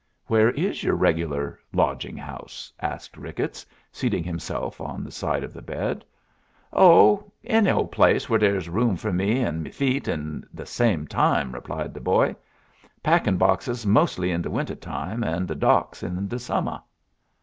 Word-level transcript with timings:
"Where 0.25 0.49
is 0.49 0.81
your 0.81 0.95
regular 0.95 1.59
lodging 1.73 2.17
house?" 2.17 2.73
asked 2.81 3.17
Ricketts, 3.17 3.67
seating 3.91 4.23
himself 4.23 4.81
on 4.81 5.03
the 5.03 5.11
side 5.11 5.43
of 5.43 5.53
the 5.53 5.61
bed. 5.61 6.03
"Oh, 6.73 7.31
any 7.43 7.69
old 7.69 7.91
place 7.91 8.27
where 8.27 8.39
dere's 8.39 8.67
room 8.67 8.95
fer 8.95 9.13
me 9.13 9.43
an' 9.45 9.61
me 9.61 9.69
feet 9.69 10.07
at 10.07 10.55
de 10.55 10.65
same 10.65 11.05
time," 11.05 11.51
replied 11.53 11.93
the 11.93 12.01
boy. 12.01 12.35
"Packin' 13.03 13.37
boxes 13.37 13.85
mostly 13.85 14.31
in 14.31 14.41
de 14.41 14.49
winter 14.49 14.73
time, 14.73 15.23
and 15.23 15.47
de 15.47 15.53
docks 15.53 16.01
in 16.01 16.27
de 16.27 16.39
summer." 16.39 16.81